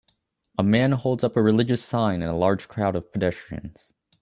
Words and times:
A 0.57 0.63
man 0.63 0.93
holds 0.93 1.23
up 1.23 1.37
a 1.37 1.43
religious 1.43 1.83
sign 1.83 2.23
in 2.23 2.27
a 2.29 2.35
large 2.35 2.67
crowd 2.67 2.95
of 2.95 3.11
pedestrians 3.13 3.93